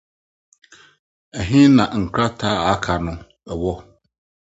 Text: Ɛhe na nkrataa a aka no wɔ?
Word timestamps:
Ɛhe 1.39 1.59
na 1.75 1.83
nkrataa 2.01 2.57
a 2.61 2.67
aka 2.73 2.93
no 3.03 3.11
wɔ? 3.61 3.73